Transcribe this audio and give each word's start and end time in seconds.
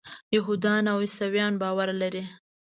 یهودان 0.35 0.83
او 0.91 0.97
عیسویان 1.05 1.53
باور 1.61 1.89
لري. 2.01 2.23